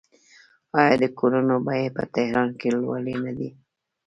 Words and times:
آیا 0.79 0.95
د 1.01 1.05
کورونو 1.19 1.55
بیې 1.67 1.87
په 1.95 2.03
تهران 2.15 2.49
کې 2.59 2.69
لوړې 2.79 3.15
نه 3.23 3.31
دي؟ 3.37 3.49